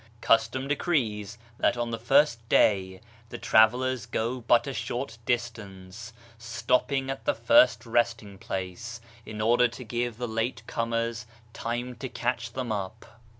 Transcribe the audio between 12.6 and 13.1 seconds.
up.